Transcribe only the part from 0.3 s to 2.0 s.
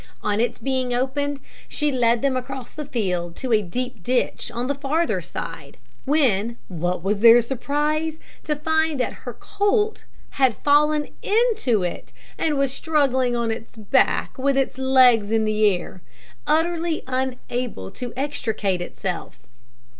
its being opened, she